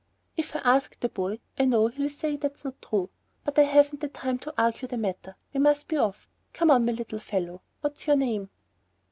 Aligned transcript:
"If 0.35 0.55
I 0.55 0.61
ask 0.63 0.99
the 0.99 1.09
boy 1.09 1.41
I 1.59 1.65
know 1.65 1.85
he'll 1.85 2.09
say 2.09 2.35
that's 2.35 2.65
not 2.65 2.81
true. 2.81 3.11
But 3.45 3.59
I 3.59 3.61
haven't 3.61 4.01
the 4.01 4.07
time 4.07 4.39
to 4.39 4.53
argue 4.57 4.87
the 4.87 4.97
matter. 4.97 5.35
We 5.53 5.59
must 5.59 5.87
be 5.87 5.97
off. 5.97 6.27
Come 6.53 6.71
on, 6.71 6.85
my 6.87 6.91
little 6.93 7.19
fellow. 7.19 7.61
What's 7.81 8.07
your 8.07 8.15
name?" 8.15 8.49